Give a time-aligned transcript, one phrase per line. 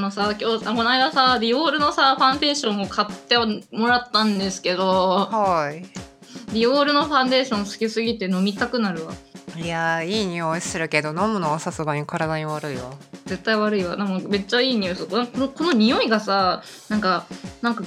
[0.00, 3.36] のさ今日この間さディオールのさファンデーションを買って
[3.70, 5.82] もらったんですけどはい。
[6.52, 9.12] ディオールのファンデーション好きすぎて飲みたくなるわ。
[9.56, 12.92] いやーいい匂いするけど飲むのはさすがに体に悪いわ。
[13.26, 13.96] 絶対悪いわ。
[13.96, 15.08] でもめっちゃいい匂いする。
[15.08, 17.26] このこの匂いがさなんか
[17.62, 17.84] なんか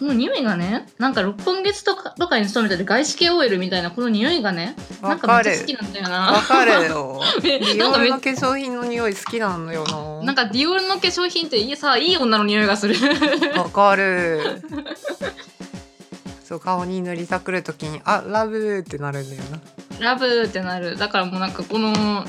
[0.00, 7.20] この匂いがねなんか六本月とかとかに勤めてる外資系 OL みたいなこの匂いがねなんかめっちゃ好きなんだよわなかるよ。
[7.42, 10.24] め ディなんかめオールの化粧品の匂い好きなのよな。
[10.24, 12.96] なんかディオールの化粧品っていいさいい女の匂いがする。
[13.58, 14.62] わかる。
[16.48, 19.60] そう顔に塗りたくるときにあラブってなるんだよな。
[20.00, 20.96] ラブってなる。
[20.96, 22.24] だからもうなんかこの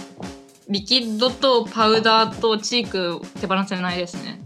[0.68, 4.41] リキッドとパウダーとチーク手放せないですね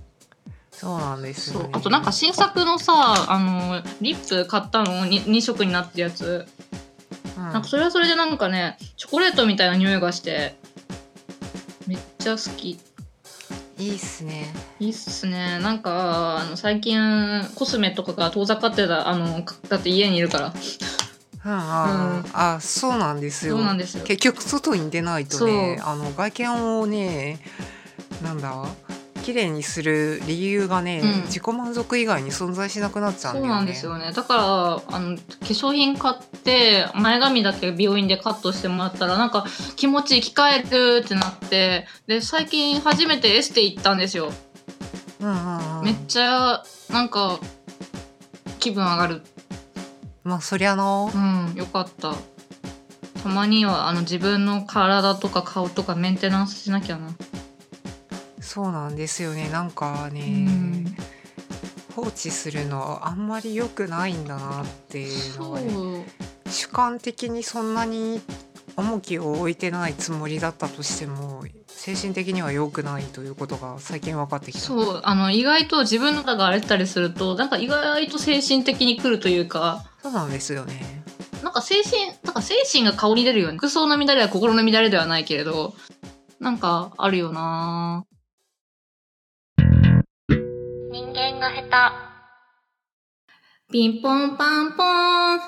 [0.85, 2.93] そうなんですよ、ね、あとなんか新作のさ
[3.27, 6.45] あのリップ買ったの 2, 2色になってるやつ。
[7.35, 7.43] うん。
[7.43, 10.55] なんかそれはそれでなんかねチョコレートみたいな匂いがして
[11.87, 12.79] めっちゃ好き。
[13.79, 14.53] いいっすね。
[14.79, 15.57] いいっすね。
[15.57, 16.99] なんかあの最近
[17.55, 20.45] コスメとかが遠ざかってたあのかだって家にいるから。
[20.47, 20.53] うん
[21.47, 23.57] あ、あそうなんですよ。
[23.57, 24.03] そうなんですよ。
[24.03, 27.39] 結局外に出ないとねあの外見をね
[28.23, 28.67] なんだ
[29.25, 31.21] 綺麗にする理由がね、うん。
[31.23, 33.49] 自己満足以外に存在しなくなっちゃうんだよね。
[33.49, 34.11] そうなんですよね。
[34.11, 39.45] だからあの化粧品買って前髪だけ病院でカットしてもらったらなんか
[39.75, 44.31] 気持ち生き返るってなってで最近初めてエステ行ったんですよ、
[45.19, 45.85] うんうんうん。
[45.85, 47.39] めっちゃなんか
[48.59, 49.23] 気分上がる。
[50.23, 52.13] まあそりゃなうんよかった。
[53.23, 57.09] たまにはあの自分の体とか顔とかメンテナンスしなきゃな、
[58.45, 59.49] そうなんですよね。
[59.49, 60.95] なんかね、うん。
[61.95, 65.73] 放置するのはあんまり良くないんだなっていうのそはね
[66.45, 66.49] う。
[66.49, 68.21] 主観的にそんなに
[68.77, 74.59] 重きを置いてないつもりだったとしても精神的には良くないということが最近分かってきた。
[74.59, 75.01] そう。
[75.03, 81.03] あの意外と自分のが荒れてたりするとなんか意外と精神的に来るというかそうなんですよね。
[81.43, 85.73] なんか精神なんか精神が顔に出るよね服装の乱れは心の乱れではないけれど
[86.39, 88.03] なんかあるよな
[91.45, 91.61] が下
[93.69, 93.71] 手。
[93.71, 95.39] ピンポンパンポーン。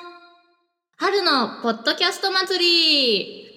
[0.97, 3.47] 春のポッドキャスト祭り。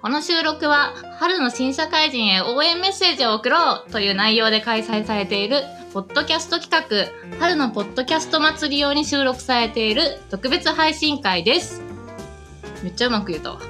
[0.00, 5.62] この収録は春の新社会人へ応援メッセージを送ろうという内容で開催されている
[5.94, 11.82] ポッドキャスト企画春のポッドキャスト祭り用に収録されている特別配信会です。
[12.84, 13.60] めっちゃうまく言えたわ。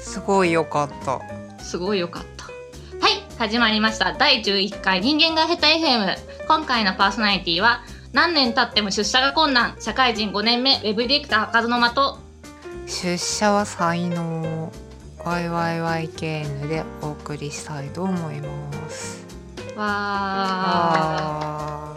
[0.00, 1.20] すごい良かった。
[1.62, 2.44] すごいよかった。
[2.44, 4.14] はい始まりました。
[4.14, 7.82] 第11回人間が下手 FM 今回のパーソナリティは
[8.12, 11.96] 何年経っても出社が困難社会人5年目ウェブディレクター和の的。
[12.86, 14.70] 出社は才能
[15.20, 19.24] YYYKN でお送りしたいと思います。
[19.74, 19.76] わー。
[19.86, 21.94] あ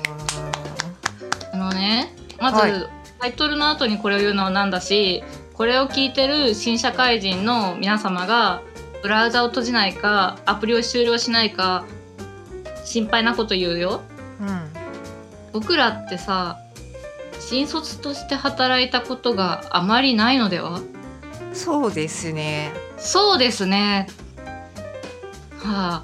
[1.53, 2.71] あのねまず、はい。
[3.19, 8.61] タイトルの後にこれを言うのはなんだしこれを聞いてる新社会人の皆様が
[9.01, 11.85] ブラウザを閉じないかアプリを終了しないか
[12.85, 14.03] 心配なこと言うよ。
[14.11, 14.16] うん
[15.53, 16.57] 僕らってさ
[17.39, 20.81] 新卒として働いたことがあまりないのでは？
[21.53, 22.71] そうですね。
[22.97, 24.07] そうですね。
[25.63, 26.03] は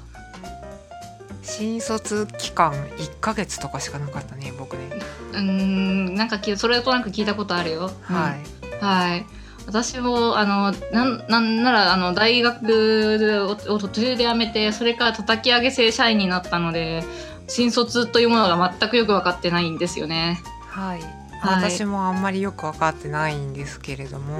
[1.42, 4.88] 新卒期間1ヶ月とかしかなかったね僕ね。
[5.32, 7.90] うーんなんかきそれとなく聞いたことあるよ。
[8.02, 8.40] はい、
[8.72, 8.78] うん。
[8.80, 9.26] はい。
[9.66, 17.04] 私もあのなんなんならあの大学を途中で辞めてそれから叩き上げ正社員になったので
[17.48, 20.40] 新卒というものが全くよく分かってないんですよね。
[20.68, 21.00] はい。
[21.40, 21.70] はい。
[21.70, 24.38] 私もあんまりよく分かってないんですけれども。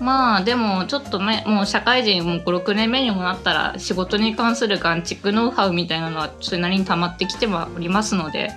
[0.00, 8.50] まあでもちょっとねもう社会人も56年目にもなったら仕事に関する眼蓄ノウハウみたいなのはそれなりに溜まってきてはおりますので、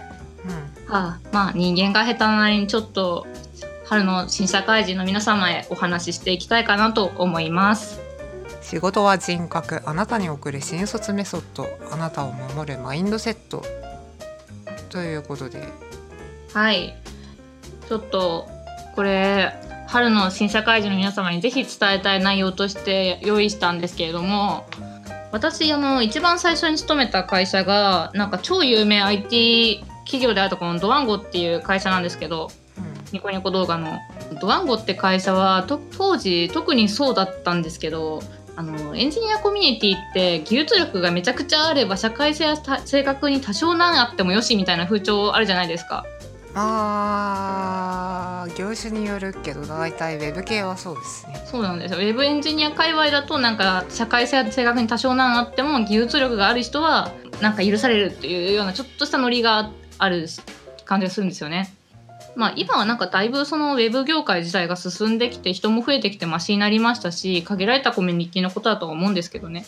[0.88, 0.94] うん。
[0.94, 3.28] はあ、まあ人間が下手なりにちょっと
[3.86, 8.07] 春の新社会人の皆様へお話ししていきたいかなと思います。
[8.70, 13.64] 仕事は人格あなたに送る新卒メソッドあなたを守るマインドセット
[14.90, 15.64] ということで。
[16.54, 16.94] はい。
[17.88, 18.46] ちょっと
[18.94, 19.54] これ
[19.88, 24.66] 春の新社会人の皆様にぜひ伝えたい内容として用意したんですけれども
[25.32, 32.52] 私あの一番最初に勤めた会社がなんか超有名 IT 企業であるところのドワンゴっていう会社なんですけど
[33.14, 33.98] ニコニコ動画の。
[34.42, 38.22] ドワンゴって会社はと当時特にそうだったんですけど
[38.58, 46.06] あのエンジニアコミュニティって技術力がめちゃくちゃあれば社会性はた正確に多少なんあってもよしみたいな風潮あるじゃないですか。
[46.56, 57.12] まあ業種によるけど大体ウェブ系はそうですねそうなんですよウェブエンジニア界隈だとなんか社会性性格に多少なんあっても技術力がある人は
[57.42, 59.70] なんか許されるっていうようなちょっとしたノリが
[60.00, 60.28] ある
[60.86, 61.77] 感じがするんですよね。
[62.38, 69.66] まあ、今はなんかだいぶそのウェブ業界自体が進んできて人も増えてきてマシになりましたし限られたコミュニティのことだとは思うんですけどね。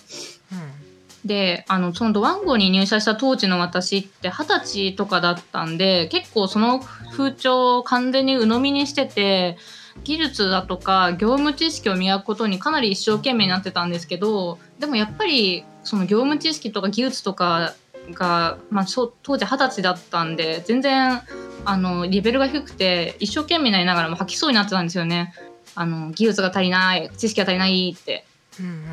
[0.53, 0.89] うん
[1.25, 6.79] であのそのドワンゴに入社した当時の私って二十歳とかだったんで結構その
[7.11, 9.57] 風潮を完全に鵜呑みにしてて
[10.05, 17.73] 技術だとか業務知識を磨くことにかなり一生懸命になってたんですけどでもやっぱりその業務知識とか技術とか
[18.11, 18.85] が、まあ、
[19.23, 21.21] 当時二十歳だったんで全然
[21.65, 25.33] あのレベルが低くて一生懸命になりながらも吐きそうになってたんですよね。
[25.75, 28.25] あの技術が足りない知識が足りないって。
[28.59, 28.83] うんうん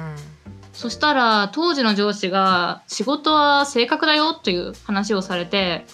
[0.77, 5.87] そしたら当時の上司が仕事は性格だよという話をされて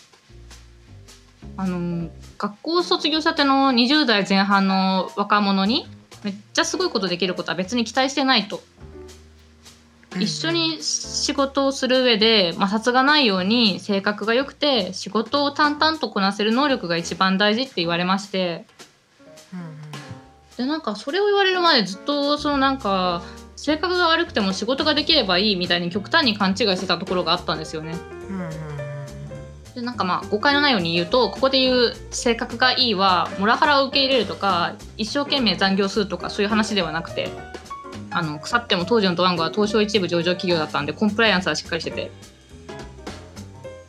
[1.57, 5.87] あの学校卒業したての20代前半の若者に
[6.25, 8.61] めっちゃすごいことできることは別に期待してないと。
[10.19, 18.67] 一緒に仕事をする上で摩擦がないように性格が良くて仕事を淡々とこなせる能力が一番大事って言われまして、
[20.57, 23.23] でなんかそれを言われるまでずっとそのなんか
[23.57, 27.95] 性格が悪くても仕事ができればいいみたいに極端に勘違いしてたところがあったんですよね。
[29.75, 37.31] でなんかまあ誤解のないように言うとここで言う性格がいいはモラハラを受け入れるとか一生懸命残業するとかそういう話ではなくて
[38.13, 42.11] あの腐っても当時のドワンゴは東証一部上場企業だったんでコンプライアンスはしっかりしてて。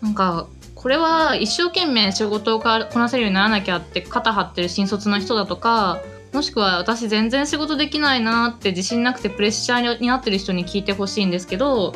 [0.02, 6.02] なんかこれは一生懸命仕事をこなせるようにならなきゃって肩張ってる新卒の人だとか
[6.34, 11.94] もしくは私全然仕事できないなって自信なくてプレッシャーになってる人に聞いてほしいんですけど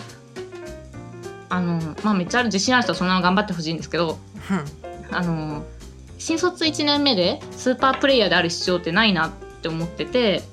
[1.50, 4.18] あのまあめっちゃある自信ある人はそのまま頑張ってほしいんですけど、
[5.12, 5.66] あの
[6.18, 9.32] 新卒1年目でスーパープレイヤーである必要ってないなっ
[9.62, 10.44] て思ってて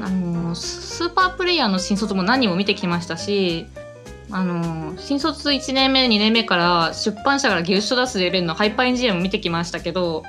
[0.00, 3.66] あのスーパープレイヤーの新卒も何人も見てきましたし
[4.30, 10.24] あの新卒1年目2年目から出版社から技術書出すレベルのハイパーエンジニアも見てきましたけど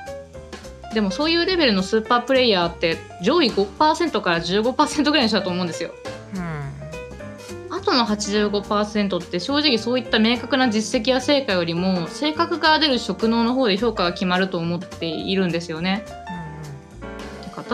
[0.94, 5.90] でもそういうレベルのスーパープレイヤーって上位5%から15%ぐらいの人だと思うんですよ。
[6.34, 16.02] うん、あとの85%って正直そういった明確な実績や成果よりも性格が出る職能の方で評価が決まると思っているんですよね。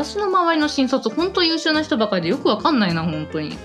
[0.02, 3.56] うん、私の周りの新卒本当優秀な人ばかりでよくわかんないな本当に。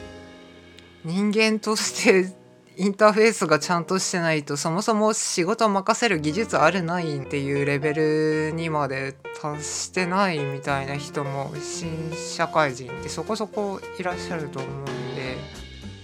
[1.04, 2.34] 人間として
[2.76, 15.38] インターフェースがちゃんとしてないとそもそも仕事を任せる技術あるないっていうレベルにまで達してないみたいな人も新社会人ってそこそこいらっしゃると思うんで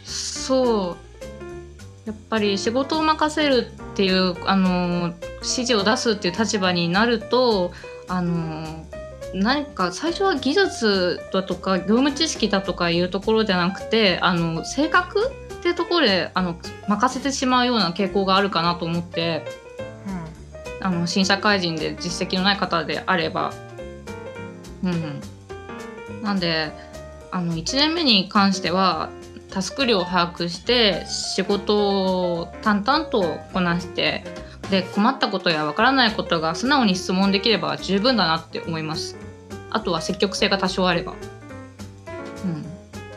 [0.03, 0.97] そう
[2.07, 7.71] やっぱり仕事を任せるっていうあの指示を出すっていう立場になると
[8.07, 8.83] あの
[9.33, 15.31] 何か最初は技術だとか業務知識だとかいうところじゃなくてあの性格っ
[15.62, 16.57] ていうところであの
[16.88, 19.45] 任せてしまうような傾向があるかなと思って、
[20.80, 23.53] うん、あの新社会人で実績のない方であれば。
[24.83, 25.21] うん、
[26.21, 26.71] なんで
[27.31, 29.09] あの1年目に関しては
[29.50, 34.25] タスク量を把握して仕事を淡々とこなして
[34.69, 39.22] で困ったことやわからないことが素直に質問できれば十分だなって思います
[39.73, 41.15] あとは積極性が多少あれば。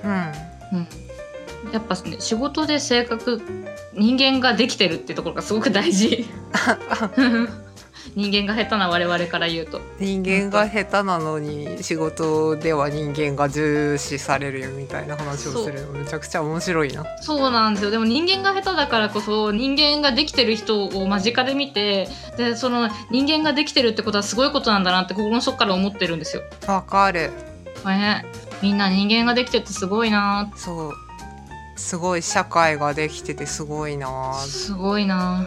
[0.03, 0.32] うん、うん、
[0.73, 1.73] うん。
[1.73, 3.41] やっぱね仕事で性格
[3.94, 6.26] 人間ができてるってところがすごく大事
[8.15, 9.81] 人間が下手な我々から言うと。
[9.99, 17.05] 人間が下手なのに仕事では人間が重視されるよみたいな話をするのめちゃくちゃ面白いな。
[17.21, 17.91] そうなんですよ。
[17.91, 26.43] でも人間が下手だからこそ人間ができてる人を間近で見てでその人間ができてるってことはすごいことなんだなって心の底から思ってるんですよ。
[26.67, 27.31] わかる。
[27.85, 28.25] ね。
[28.63, 30.51] みんな人間ができててすごいな。
[30.57, 30.93] そう。
[31.77, 34.33] すごい社会ができててすごいな。
[34.35, 35.47] すごいな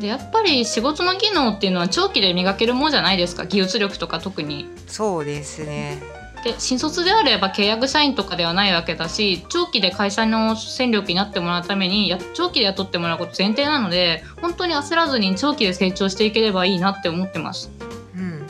[0.00, 3.46] でやっぱり仕事の技能っていうのは長期で磨けるもんじゃないですか？
[3.46, 4.68] 技術力とか特に。
[4.86, 6.02] そうですね。
[6.44, 17.70] で新卒であれば契約社員とかではないわけだし長期で会社の戦力になってもらうためにや長期で雇ってもらうこと前提なので本当に焦らずに長期で成長していければいいなって思ってます。
[18.16, 18.44] うん。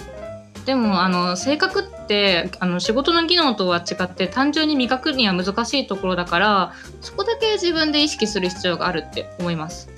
[0.64, 6.72] でもあの性格ってあの仕事の技能とは違って単純に磨くには難しいところだから
[7.02, 9.90] そこだけ自分で意識する必要があるって思います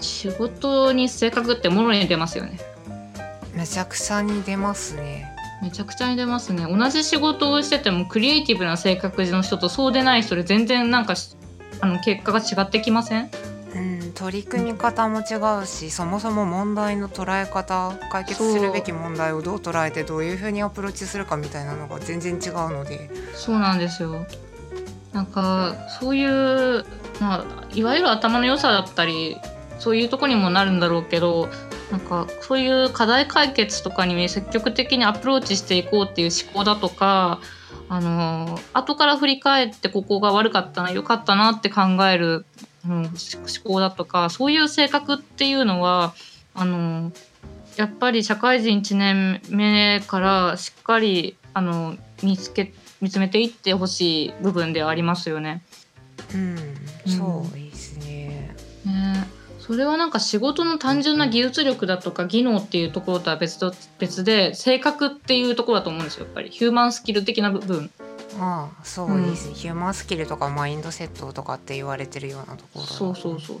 [0.00, 2.58] 仕事に性格ってもろに出ますよね。
[3.54, 5.30] めちゃくちゃに出ますね。
[5.62, 6.64] めちゃくちゃに出ますね。
[6.64, 11.14] 同じ仕事をしててもクリエイティブな性格の人とそうでない人で全然なんか
[11.80, 13.30] あの結果が違ってきません
[13.74, 14.02] うん？
[14.02, 23.10] うん取り組み方も違うしそもそも問題の捉え方解決するべき問題をどう捉えてどういうふうにアプローチするかみたいなのが全然違うので。
[23.34, 24.26] そうなんですよ。
[25.12, 26.84] なんかそういう、
[27.20, 29.36] まあ、いわゆる頭の良さだったり
[29.80, 31.48] そういうとこにもなるんだろうけど
[31.90, 37.40] なんかそういう課題解決とかに積極的にアプローチしていこうっていう思考だとか
[37.88, 42.44] あの後から振り返ってここが悪かったな良かったなって考える、
[42.86, 43.10] うん、思
[43.64, 46.14] 考だとかそういう性格っていうのは
[46.54, 47.10] あの
[47.76, 55.62] やっぱり社会人1年目からしっかりあの見つけ見つめていってほしい部分ではありますよね。
[56.34, 56.56] うん
[57.06, 58.54] そうですね。
[58.84, 59.39] ね
[59.70, 66.50] それはなんか仕事の単純な技術力だとか技能っていうところとは別と別で性格っていうところだと思うんですよやっぱり。
[66.50, 67.88] ヒューマンスキル的な部分。
[68.40, 73.60] ああそうです、ヒューマンスキルとかマインドセットとかって言われてるようなところだそうそうそうそ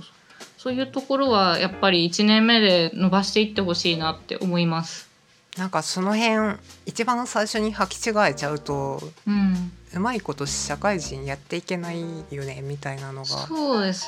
[0.58, 5.09] そういうところはやっぱり1年目で伸ばしていってほしいなって思います
[5.58, 13.28] なんかその辺一番最初に履き違えちゃうとうんうまいこと社会人やっていけないよねみたいなのが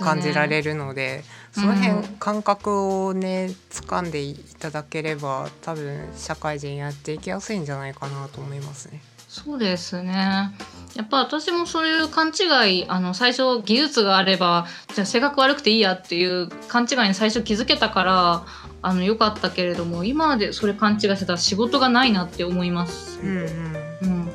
[0.04, 9.02] 感じられるのでそのうん辺感覚をね掴んでいただければ多分社会人やっていきやすいんじゃないかなと思いますね。
[9.32, 10.52] そうですね。
[10.94, 18.44] やっぱ私もそういう勘違いあの最初技術があればじゃあ性格悪くていいやっていう勘違いに最初気づけたから
[18.82, 23.20] あの良かったけれども今までそれ勘違いしてたら仕事がないなって思います。
[23.22, 24.28] うんうんうん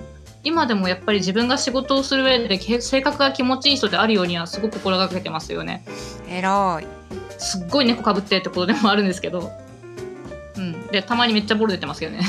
[0.44, 5.84] 今でもやっぱり自分が仕事をする上でけ性格が気持ちいい人であるようにはすごく心がけてますよね。
[6.28, 6.88] 偉い
[7.38, 9.52] すっごい猫かぶってってことでもあるんですけど。
[10.56, 12.22] うん、でたまにめっちゃボロ出てますけどね。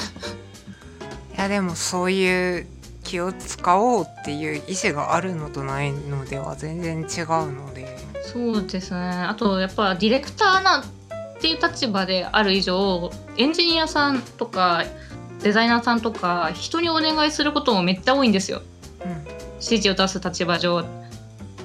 [1.38, 2.66] いやでもそういう
[3.04, 7.96] 気を使おうっていう意思があるのとないのでは全然違うので。
[8.22, 8.98] そうですね。
[8.98, 14.84] あとやっぱディレクターなっていう立場である以上エンジニアさんとか
[15.40, 18.62] デザイナーさんとか人にお願いすることもめっちゃ多いんですよ。
[19.04, 19.10] うん。
[19.60, 20.84] 指示を出す立場上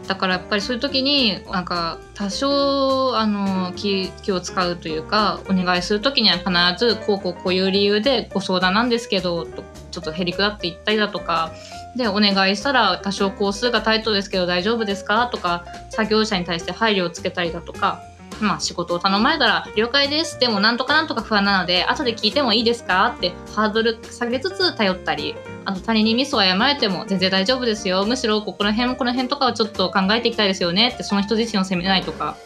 [0.07, 6.49] だからやっぱりそういう時になんか多少あの気気を使うというかお願いする時には必
[6.85, 11.51] ずこうこうこういう理由でご相談なんですけどとちょっとへりくだって言ったりだとか
[11.95, 15.27] でお願いしたら多少工数がタイトですけど大丈夫ですか？
[15.27, 18.01] とか作業者に対して配慮をつけたりだとか。
[18.41, 20.39] まあ仕事を頼まれたら了解です。
[20.39, 23.13] でもなんとかなんとか不安なので後で聞いてもいいですか？
[23.17, 25.35] ってハードル下げつつ頼ったり
[25.65, 28.05] あと他人にミスを謝られても全然大丈夫ですよ。
[28.05, 30.89] むしろここら辺もこの辺とかはちょっと考えていきたいですよね。
[30.93, 32.37] ってその人自身を責めないとか。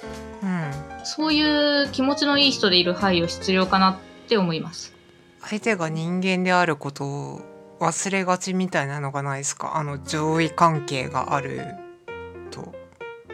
[0.43, 0.71] うん。
[1.05, 1.41] そうい
[1.83, 4.93] う気持ちのいい人でいる配慮必要かなって思います。
[5.41, 7.41] 相手が人間であることを
[7.79, 9.77] 忘れがちみたいなのがないですか？
[9.77, 11.61] あの上位関係がある
[12.51, 12.73] と。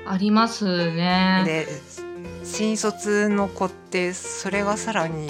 [0.05, 1.43] ありますね。
[1.45, 1.67] で
[2.43, 5.29] 新卒の子ってそれがさらに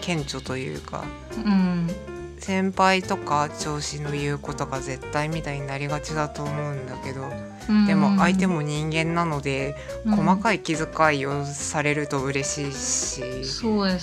[0.00, 1.04] 顕著というか
[1.44, 1.90] うん。
[2.38, 7.22] 先輩とか上司の言うことが絶対みたいになりがちだと思うんだけど
[7.70, 7.86] うん。
[7.86, 10.16] でも相手も人間なのでうん。
[10.16, 13.28] 細かい気遣いをされると嬉しいし、ね。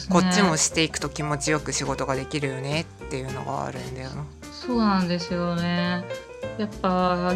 [0.10, 4.25] こっちもしていくと気持ちよく仕事ができるよねっていうのがあるんだよな。
[4.51, 6.03] そうなんですよね。
[6.58, 7.34] やっぱ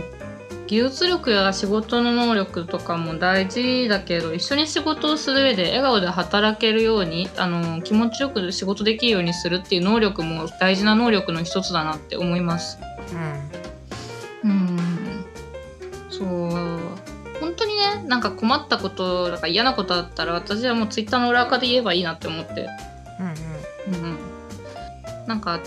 [0.68, 12.80] 技術力や仕事の能力とかも大事だけど一緒に仕事をする上で笑顔で働けるようにあの気持ちよく仕事できるようにするっていう能力も大事な能力の一つだなって思います。
[14.44, 14.52] うん。
[14.52, 15.26] うん。
[16.10, 16.80] そう。
[17.40, 22.68] 本当にねなんか困ったことだから嫌なことあったら私はもうツイッターの裏垢で言えばいいなって思って。
[23.88, 24.06] うんうん。
[24.06, 24.36] うん
[25.28, 25.60] なんか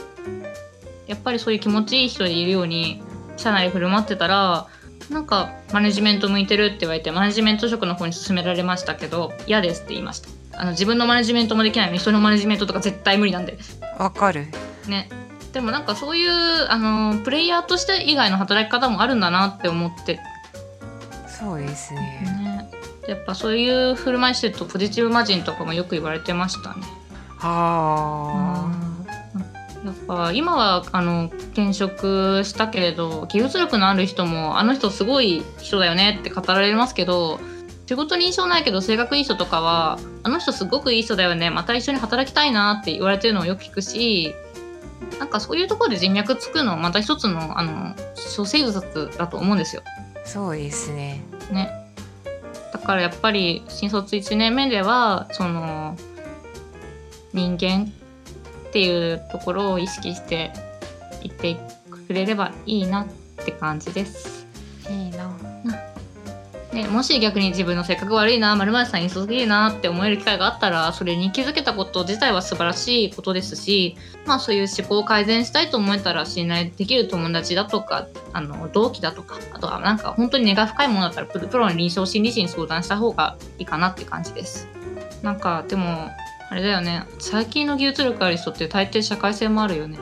[1.07, 3.03] やっぱりそういう気持ちいい人でいるように
[3.37, 4.67] 社内で振る舞ってたら
[5.11, 10.29] なんかマネジメント向いてるって言われてマネジメント職の方に勧められましたけど嫌ですって言いました。
[10.61, 13.57] あの自分のマネジメントもできないのに人のマネジメントとか絶対無理なんで
[13.99, 14.47] わかる。
[14.89, 15.09] ね。
[15.53, 20.21] でもなんかそういうあのプレイヤーとして以外の働き方もあるんだなって思って。
[21.27, 22.01] そうですね。
[22.43, 22.71] ね。
[23.09, 26.83] やっぱそういう振る舞いしてるとポジティブマジンとかもよく言われてましたね。
[27.39, 28.88] は
[29.85, 37.39] やっぱ今はあの転職したけれど技術力のある人もあの人すごい人だよねって語られますけど
[37.87, 44.35] 仕事に印象ないけど性格いい人とかはあの人すごくいい人だよねまた一緒に働きたいなって言われてるのをよく聞くし
[45.19, 47.95] なんかそういうところで人脈つくのまた一つのあの
[48.37, 49.83] 処世術だと思うんですよ。
[49.87, 51.23] あそうですね。
[51.51, 51.71] ね。
[52.73, 55.97] だからやっぱり新卒1年目ではその
[57.33, 57.93] 人間
[58.69, 60.53] っていうところを意識して
[61.23, 61.57] いって
[62.07, 63.07] くれればいいなっ
[63.45, 64.47] て感じです。
[64.91, 65.29] いいな。
[66.73, 73.97] ででもし逆に自分の性格悪いな〇〇さんにすぎるなって思える機会があったらそれに気づけたこと自体は素晴らしいことですし
[74.27, 84.69] まあそういう思考を改善したいと思えたら信頼できる友達だとかあの同期だとかあとはなんか本当に根が深いものだったらプロプロの臨床心理士に相談した方がいいかなって感じです。
[85.23, 86.11] なんかでも
[86.51, 89.99] あれだよね最近の技術力ある人って大抵社会性もあるよね。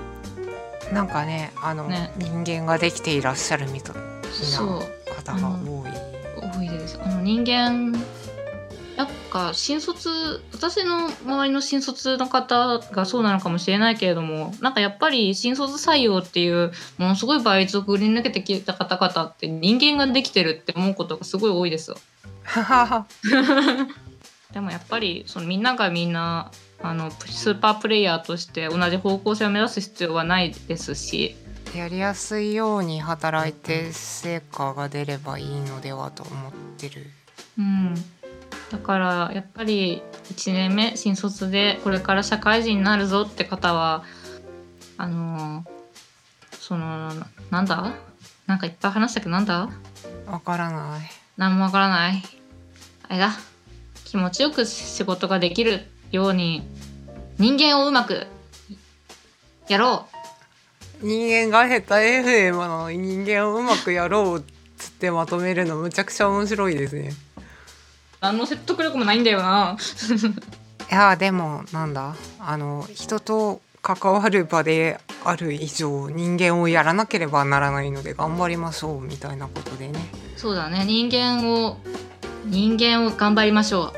[0.93, 3.97] なんかねあのね人間ができていらっしゃるみたい
[4.31, 6.17] そうな方が多い。
[6.59, 7.93] 多いですあの人間
[8.97, 21.97] やっぱ新卒私の周りの新卒の方がそうなのかもしれないけれどもなんかやっぱり新卒採用っていうものすごい倍率をくり抜けてきた方々って人間ができてるって思うことがすごい多いですよ。
[24.53, 26.51] でもやっぱりそのみんながみんな
[26.83, 31.37] あのスーパープレイヤーとして同じ方向性を目指す必要はないですし
[31.75, 37.07] やりやすいように働いて成果が出ればいいのではと思ってる。
[37.59, 37.95] うん、
[38.71, 44.05] だからやっぱり1年目新卒でこれから社会人になるぞって方は
[44.97, 45.77] あのー
[46.59, 47.13] その
[47.51, 47.95] なんだ？
[48.47, 49.71] なんかいっぱい話したけどなんだ？
[50.27, 51.01] わからない。
[51.37, 52.23] 何もわからない。
[53.09, 53.33] あれだ
[54.07, 55.81] 気持ちよく仕事ができる
[56.13, 56.63] ように
[57.39, 58.29] 人間をうまく
[59.69, 60.07] やろ
[61.03, 64.43] 人間が下手 FM の人間をうまくやろうっ
[64.79, 67.13] つってまとめるのむちゃくちゃ面白いですね。
[67.37, 67.41] う
[68.21, 69.77] 何の説得力もないんだよな
[70.91, 79.99] いやでもなんだあの人と関わる場である以上人間をやらなければならないので頑張りましょうみたいなことでね。
[80.37, 81.79] そうだね人間を
[82.47, 83.93] 人間を頑張りましょ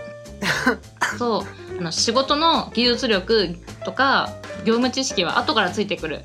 [1.12, 1.16] う。
[1.18, 1.42] そう。
[1.78, 4.30] あの仕事の技術力とか
[4.64, 6.20] 業務知識は後からついてくる。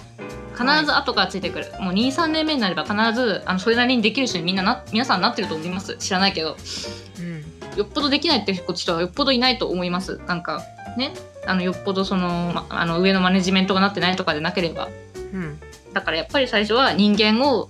[0.53, 5.97] 必ず後からついてくる、もう23年目になれば必ずあのそれなりにできる人にみんなな皆さんなってると思います。
[5.97, 6.55] 知らないけど。
[7.19, 7.77] うん。
[7.77, 10.21] よっぽどできないって人はよっぽどいないと思います。
[10.27, 10.61] なんか
[10.97, 11.13] ね。
[11.45, 14.89] あのよっぽどその,、ま、あの上のマネジメントがなってないとかでなければ。
[15.33, 15.59] うん。
[15.93, 17.69] だからやっぱり最初は人間を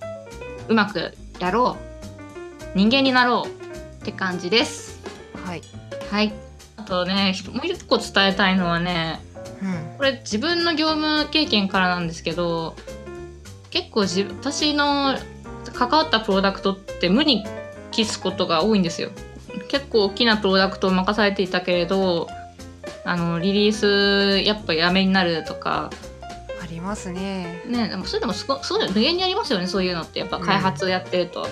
[0.67, 2.77] うまくやろう。
[2.77, 3.62] 人間になろう
[4.03, 5.01] って感じです。
[5.45, 5.61] はい。
[6.11, 6.33] はい。
[6.75, 9.21] あとねもう一個伝えたいのはね
[9.61, 9.97] うん。
[9.97, 12.75] これ自分の業務経験からなんですけど
[13.69, 15.17] 結構自私の
[15.73, 17.45] 関わったプロダクトって無に
[17.91, 19.09] 帰すことが多いんですよ。
[19.69, 22.27] 結構大きなプロダクトを任されていたけれど
[23.05, 25.89] あのリリースやっぱやめになるとか。
[26.61, 27.63] ありますね。
[27.67, 30.19] ねでもそれでもすごそういうの無限にありますよねそういうのって。
[30.19, 31.47] やっぱ開発やってると、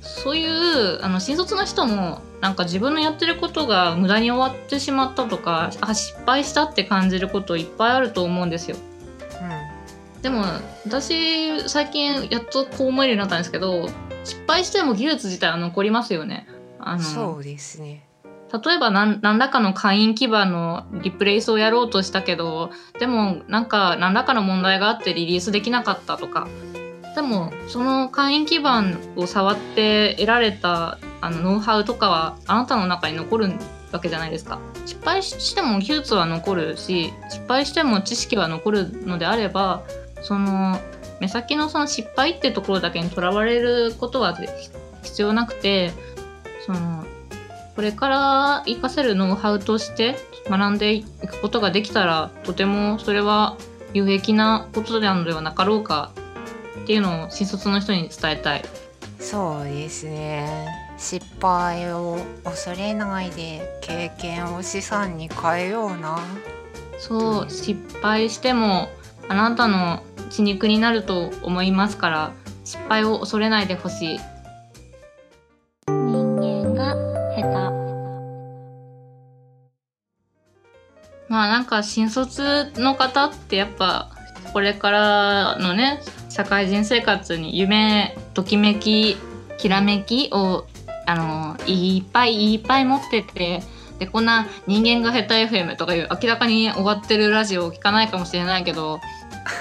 [0.00, 8.76] そういうあの新卒の人もなんか自分のやってることが無駄に終わってしまったとかあ失敗したって感じることいっぱいあると思うんですよ
[10.22, 10.42] でも
[10.84, 13.88] 私最近やっとこう思えるようになったんですけど
[14.24, 16.46] 失敗しても技術自体は残りますよね
[16.80, 16.98] あうん。
[16.98, 18.04] のそうですね。
[18.64, 26.48] 例えば何何らかの会員基盤のリプレイスをやろうとしたけどでもなんか何らかの問題があってリリースできなかったとか
[27.18, 33.52] でもその会員基盤を触って得られたあのノウハウとかはあなたの中に残る
[33.90, 34.60] わけじゃないですか。
[34.86, 39.82] 失敗しても技術は残るし失敗しても知識は残るのであれば
[40.22, 40.78] その
[41.18, 44.38] 目先のその失敗ってところだけにとらわれることは
[45.02, 45.90] 必要なくて
[46.66, 47.04] その
[47.74, 50.14] これから活かせるノウハウとして
[50.48, 53.56] 学んでいくことができたらとてもそれは
[53.92, 56.12] 有益なことなのではなかろうか。
[56.82, 58.64] っていうのを新卒の人に伝えたい。
[59.18, 60.68] そうですね。
[60.96, 66.18] 失敗を恐れないで経験を資産に変えような。
[66.98, 68.88] そう失敗しても
[69.28, 72.32] あなたの血肉になると思いますから
[72.64, 74.20] 失敗を恐れないでほしい
[75.86, 76.94] 人間が
[77.36, 77.78] 下手
[81.28, 84.10] まあなんか新卒の方ってやっぱ
[84.52, 89.16] これからのね社会人生活に夢ときめき
[89.58, 90.66] きらめきを
[91.06, 93.62] あのいっぱいいっぱい持ってて
[93.98, 99.00] でこんな人間が下手 FM とかいう明らかに終わってるラジオを聞かないかもしれないけど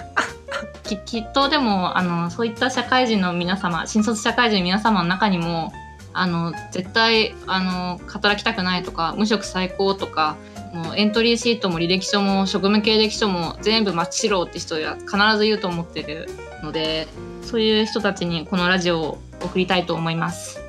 [0.84, 5.72] ききっとでもあのそういった社会人の皆様新卒社会人の皆様の中にも
[6.14, 10.36] あの絶対あの働きたくないとか無職最高とか
[10.74, 16.28] もうエントリーシートも履歴書も職務経歴書も全部真っ白って人は必ず言うと思ってる
[16.64, 17.08] ので
[17.42, 20.60] そういう人たちにこのラジオを送りたいと思います。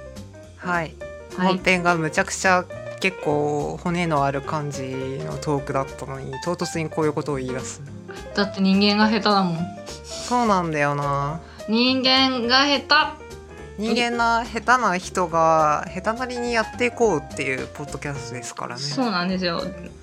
[0.56, 0.94] はい。
[1.36, 2.64] はい、本編がむちゃくちゃ
[3.00, 4.82] 結構骨のある感じ
[5.24, 7.82] のトークだったのに唐突にこういうことを言い出す。
[8.34, 9.58] だって人間が下手だもん。
[10.04, 11.40] そうなんだよな。
[11.68, 13.27] 人間が下手
[13.78, 18.82] 人間な下手な人が下手なりにやっていこうっていうポッドキャストですからね。
[18.82, 19.62] そうなんですよ。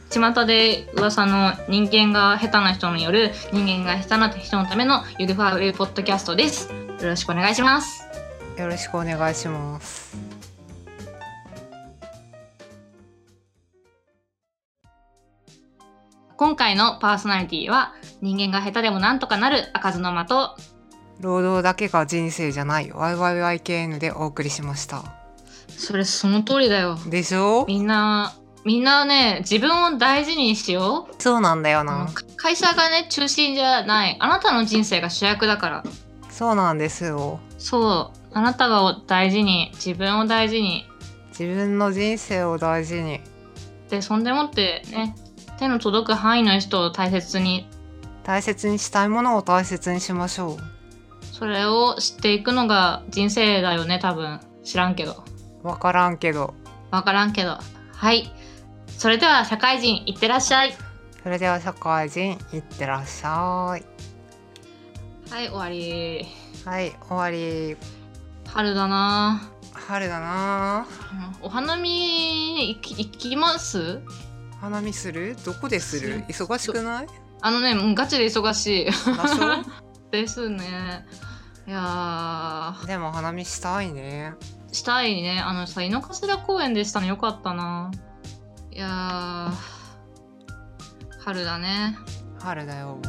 [0.09, 6.71] 巷で噂の人間が下手な人による人間が下手な人のためのゆるふわゆるポッドキャストです。
[6.71, 8.07] よろしくお願いします。
[8.57, 10.17] よろしくお願いします。
[16.37, 20.74] 今回のパーソナリティは人間が下手でもなんとかなる開かずの的
[21.19, 25.03] 労働だけが人生じゃない YYYKN でお送りしました。
[25.69, 26.97] それその通りだよ。
[27.07, 27.65] でしょ？
[27.67, 31.15] みんなみんなね自分を大事にしよう。
[31.21, 32.09] そうなんだよな。
[32.13, 34.17] か会社がね中心じゃない。
[34.19, 35.83] あなたの人生が主役だから。
[36.29, 37.39] そうなんですよ。
[37.57, 38.17] そう。
[38.33, 40.85] あなたが大事に自分を大事に。
[41.29, 43.21] 自分の人生を大事に。
[43.89, 45.15] でそんでもってね
[45.59, 47.67] 手の届く範囲の人を大切に。
[48.23, 50.57] 大切にしたいものを大切にしましょ
[51.37, 54.39] それを知っていくのが人生だよね多分。
[54.63, 55.25] 知らんけど。
[55.63, 56.53] うわからんけど。
[56.91, 57.57] わからんけど。
[57.91, 58.31] はい。
[58.87, 60.73] それでは社会人いってらっしゃい。
[61.21, 63.83] それでは社会人いってらっしゃい。
[65.29, 66.25] はい終わり。
[66.63, 67.75] はい終わり。
[68.47, 69.51] 春だな。
[69.73, 70.87] 春だな。
[71.41, 73.99] お花見行き行きます？
[74.61, 75.35] 花見する？
[75.45, 76.23] どこでする？
[76.29, 77.07] 忙しくない？
[77.41, 78.85] あのねもうガチで忙しい。
[78.85, 79.84] 場所？
[80.11, 81.05] ですね。
[81.67, 84.35] いやでも花見したいね。
[84.69, 85.39] ーしたいね。
[85.39, 87.91] あのさ井の頭公園でしたのよかったな。
[88.71, 89.75] いやー。
[91.19, 91.97] 春だね。
[92.39, 92.99] 春だよ